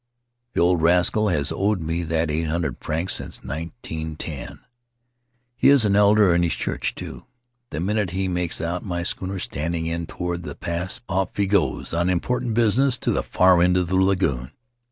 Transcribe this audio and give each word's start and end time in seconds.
The 0.53 0.61
old 0.61 0.81
rascal 0.81 1.27
has 1.29 1.51
owed 1.51 1.79
me 1.79 2.01
that 2.05 2.31
eight 2.31 2.47
hundred 2.47 2.77
francs 2.83 3.13
since 3.13 3.43
nineteen 3.43 4.15
ten. 4.15 4.61
He 5.55 5.69
is 5.69 5.85
an 5.85 5.95
elder 5.95 6.33
in 6.33 6.41
his 6.41 6.53
church 6.55 6.95
too. 6.95 7.27
The 7.69 7.79
minute 7.81 8.09
he 8.09 8.27
makes 8.27 8.59
out 8.61 8.81
my 8.83 9.03
schooner 9.03 9.37
standing 9.37 9.85
in 9.85 10.07
toward 10.07 10.41
the 10.41 10.55
pass 10.55 11.01
off 11.07 11.37
he 11.37 11.45
goes 11.45 11.93
on 11.93 12.09
important 12.09 12.55
business 12.55 12.97
to 12.97 13.11
the 13.11 13.21
far 13.21 13.61
end 13.61 13.77
of 13.77 13.89
the 13.89 13.95
lagoon. 13.95 14.51